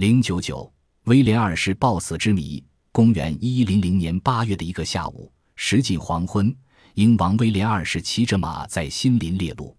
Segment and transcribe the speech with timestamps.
[0.00, 0.72] 零九九，
[1.04, 2.64] 威廉二世暴死之谜。
[2.90, 6.56] 公元一一零零年八月的一个下午，时近黄昏，
[6.94, 9.76] 英王威廉二世骑着马在新林猎鹿。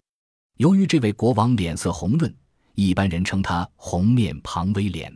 [0.58, 2.32] 由于这位国王脸色红润，
[2.76, 5.12] 一般人称他“红面庞威廉”。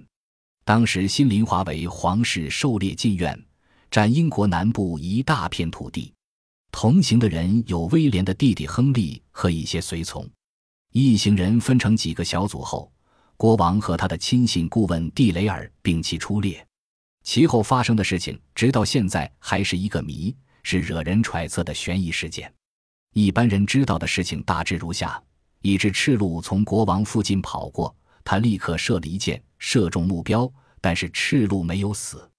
[0.66, 3.40] 当时新林华为皇室狩猎禁苑，
[3.88, 6.12] 占英国南部一大片土地。
[6.72, 10.28] 同行的人有威廉的弟弟亨利和一些随从。
[10.90, 12.90] 一行人分成几个小组后。
[13.36, 16.66] 国王和他的亲信顾问蒂雷尔摒弃出列，
[17.22, 22.50] 其后发生的事情直到现在还是一个谜，是惹人揣测的悬疑事件。
[23.12, 25.22] 一般人知道的事情大致如下：
[25.60, 32.30] 一只赤鹿从国王附近跑过，他立刻射了一箭，射中目标，但是赤鹿没有死。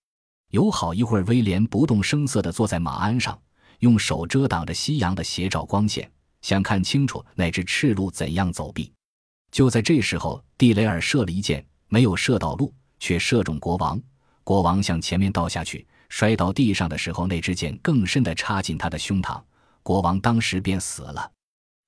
[0.50, 3.40] 有好一会儿，威廉不动声色地坐在马鞍上，
[3.80, 6.10] 用手遮挡着夕阳的斜照光线，
[6.42, 8.92] 想看清楚那只赤鹿怎样走避。
[9.52, 14.00] 就在这时候，蒂雷尔射了一箭，没有射到鹿，却射中国王。
[14.44, 19.42] 国王向前面倒下去，摔到地上的时候，那支箭更深地插进他的胸膛，
[19.84, 21.32] 国王当时便死了。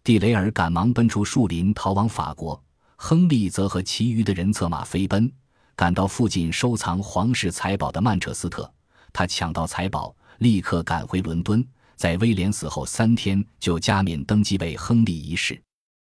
[0.03, 2.61] 蒂雷尔赶忙奔出树林，逃往法国。
[2.95, 5.31] 亨利则和其余的人策马飞奔，
[5.73, 8.69] 赶到附近收藏皇室财宝的曼彻斯特。
[9.13, 15.61] 他抢到财宝，立刻赶回伦敦，在威廉死后三天就加冕登基为亨利一世。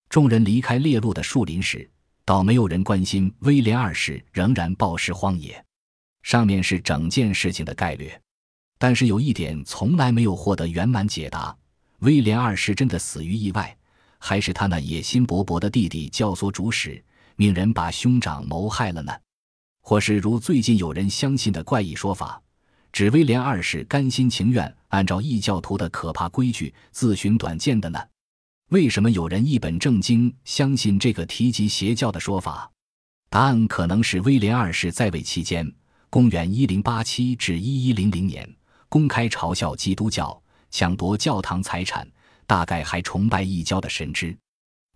[0.10, 1.90] 众人离开猎鹿的树林时，
[2.24, 5.64] 倒没有人关心威廉二世仍然暴尸荒野。
[6.24, 8.20] 上面是整件事情的概略，
[8.78, 11.56] 但是有一点从来没有获得圆满解答：
[12.00, 13.78] 威廉二世真的死于意外，
[14.18, 17.02] 还是他那野心勃勃的弟弟教唆主使，
[17.36, 19.14] 命人把兄长谋害了呢？
[19.82, 22.42] 或是如最近有人相信的怪异说法，
[22.92, 28.00] 指威廉二世甘心情愿按照异教徒的可怕规矩自寻短见的呢？
[28.70, 32.70] 为什么有人一本正经相信这个提及邪教的说法？
[33.30, 35.72] 答案可能是威廉二世在位期间
[36.10, 38.56] （公元1087至1100年）
[38.90, 40.38] 公开嘲笑基督教，
[40.70, 42.06] 抢夺教堂财产，
[42.46, 44.36] 大概还崇拜异教的神祗。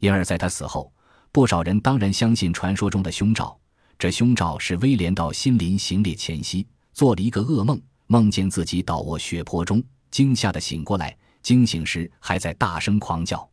[0.02, 0.92] 因而，在他死后，
[1.32, 3.58] 不少人当然相信传说中的凶兆。
[3.98, 13.50] 这凶兆是威廉到新林行猎前夕做了一个噩梦，梦见自己倒卧血泊中，惊吓的醒过来，惊醒时还在大声狂叫。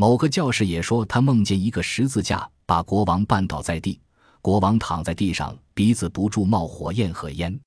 [0.00, 4.00] 某个教士也说，他梦见一个十字架把国王绊倒在地，
[4.40, 7.60] 国王躺在地上，鼻子不住冒火焰和烟。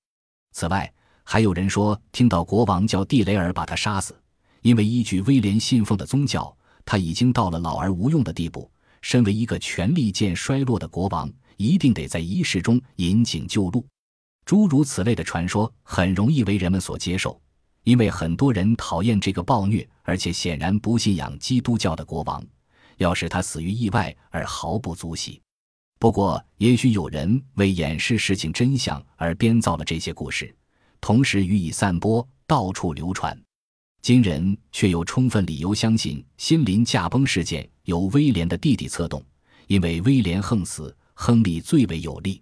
[0.52, 0.92] 此外，
[1.24, 4.20] 还有人说听到国王叫地雷尔把他杀死，
[4.64, 6.52] 因为依据威廉信奉的宗教，
[6.84, 8.68] 他已经到了老而无用的地步。
[9.04, 13.86] 身为一个权力渐衰落的国王，一定得在仪式中引颈就戮。
[14.44, 17.40] 诸如此类的传说很容易为人们所接受。
[17.84, 22.44] 因为很多人讨厌这个暴虐而且显然不信仰基督教的国王，
[22.98, 25.42] 要使他死于意外而毫不足惜。
[26.00, 30.54] 不过，也许有人为掩饰事情真相而编造了这些故事，
[31.00, 33.38] 同时予以散播，到处流传。
[34.02, 39.24] 今人却有充分理由相信，新林驾崩事件由威廉的弟弟策动，
[39.68, 42.42] 因为威廉横死，亨利最为有利。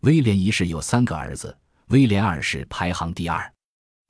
[0.00, 1.54] 威廉一世有三个儿子，
[1.88, 3.53] 威廉二世排行第二。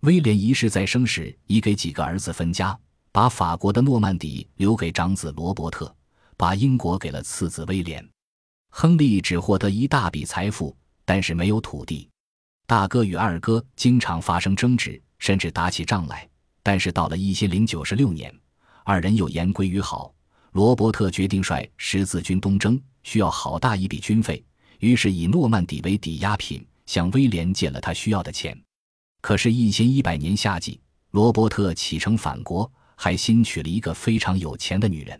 [0.05, 2.79] 威廉一世在生时已给几个儿子分家，
[3.11, 5.95] 把法国的诺曼底留给长子罗伯特，
[6.37, 8.07] 把英国给了次子威廉。
[8.69, 10.77] 亨利只获得一大笔财富，
[11.07, 12.07] 但是没有土地。
[12.67, 16.29] 大哥与二哥经常发生争执，甚至打起仗来。
[16.63, 18.31] 但是到了一千零九十六年，
[18.85, 20.15] 二人又言归于好。
[20.53, 24.45] 罗伯特决定率十字军东征，需要好大一笔军费，
[24.81, 28.55] 于是以诺曼底为抵押品，向威廉借了他需要的钱。
[29.27, 30.79] 可是，一千一百年夏季，
[31.13, 35.19] 罗伯特启程返国，还新娶了一个非常有钱的女人。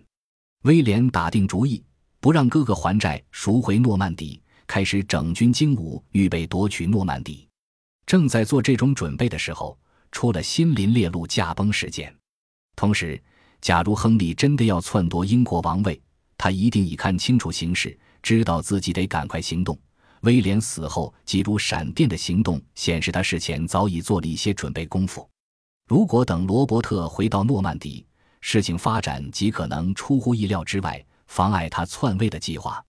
[0.65, 1.83] 威廉打定主意，
[2.21, 7.49] 不让哥哥还债，赎回诺曼底，开始整军精武，预备夺取诺曼底。
[8.05, 9.79] 正在做这种准备的时候，
[10.13, 12.15] 出了新林列路驾崩事件。
[12.77, 13.19] 同时，
[13.63, 15.99] 假如亨利真的要篡夺英国王位，
[16.37, 19.79] 他一定已看清楚形势，知道自己得赶快行动。
[20.25, 25.29] 威廉死后，急如闪电的行动显示他事前早已做了一些准备功夫。
[25.87, 28.07] 如果等罗伯特回到诺曼底，
[28.41, 32.83] 事情发展极可能出乎意料之外，妨碍他篡位的计划。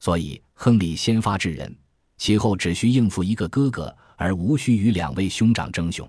[0.00, 1.74] 所以，亨利先发制人，
[2.16, 6.08] 其后只需应付一个哥哥，而无需与两位兄长争雄。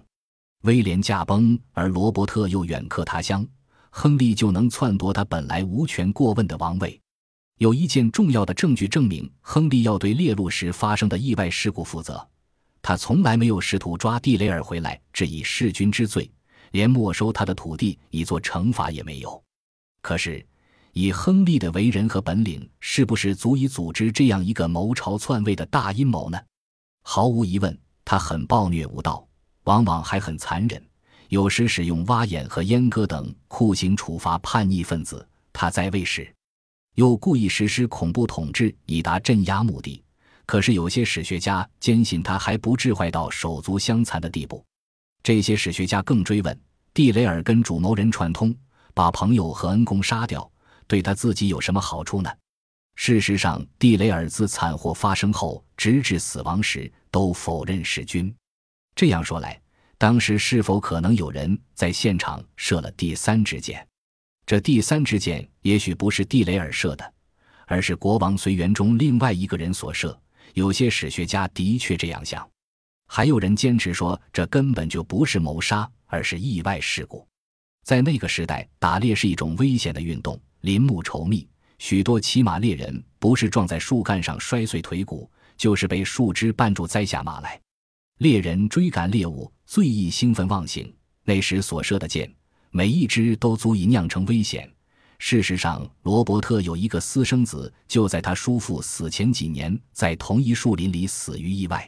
[0.63, 3.46] 威廉驾崩，而罗伯特又远客他乡，
[3.90, 6.98] 亨利就能篡夺他本来无权过问的王位。
[7.62, 12.28] 有一件重要的证据证明，亨利要对猎鹿时发生的意外事故负责。
[12.81, 16.28] 他从来没有试图抓蒂雷尔回来治以弑君之罪，
[16.72, 19.40] 连没收他的土地以作惩罚也没有。
[20.02, 20.44] 可是，
[20.94, 26.42] 以亨利的为人和本领，是不是足以组织这样一个谋朝篡位的大阴谋呢？
[27.04, 29.24] 毫无疑问，他很暴虐无道，
[29.66, 30.84] 往往还很残忍，
[31.30, 35.24] 有时使用挖眼和阉割等酷刑处罚叛逆分子。
[35.54, 36.34] 他在位时，
[37.01, 40.03] 又故意实施恐怖统治，以达镇压目的。
[40.45, 44.63] 可是有些史学家坚信他还不至坏到手足相残的地步。
[45.24, 46.62] 这些史学家更追问：
[46.94, 48.56] 蒂雷尔跟主谋人串通，
[48.94, 50.48] 把朋友和恩公杀掉。
[50.86, 52.30] 对他自己有什么好处呢？
[52.95, 58.31] 事实上，蒂雷尔自惨祸发生后，直至死亡时都否认弑君。
[58.95, 59.59] 这样说来，
[59.98, 63.88] 当时是否可能有人在现场射了第三支箭？
[64.51, 67.13] 这第三支箭也许不是地雷尔射的，
[67.68, 70.21] 而是国王随员中另外一个人所射。
[70.56, 72.45] 有些史学家的确这样想，
[73.07, 77.25] 还有人坚持说这根本就不是谋杀，而是意外事故。
[77.86, 80.38] 在那个时代，打猎是一种危险的运动。
[80.59, 81.48] 林木稠密，
[81.80, 87.57] 许多骑马猎人不是撞在树干上摔碎腿骨，就是被树枝绊住栽下马来。
[88.18, 90.94] 猎人追赶猎物最易兴奋忘形，
[91.24, 92.30] 那时所射的箭，
[92.72, 94.70] 每一只都足以酿成危险。
[95.20, 101.88] 事实上，罗伯特有一个私生子，就在他叔父死前几年，在同一树林里死于意外。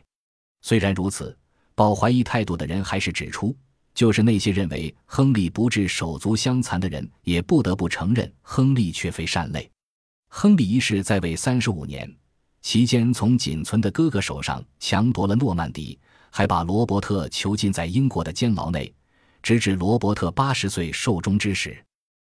[0.62, 1.36] 虽然如此，
[1.74, 3.56] 抱怀疑态度的人还是指出。
[3.96, 9.70] 就是那些认为亨利不致手足相残的人，也不得不承认亨利却非善类。
[10.30, 12.12] 亨利一世在位三十五年，
[12.62, 16.00] 期间从仅存的哥哥手上强夺了诺曼底，
[16.32, 18.92] 还把罗伯特囚禁在英国的监牢内，
[19.44, 21.86] 直至罗伯特八十岁寿终之时。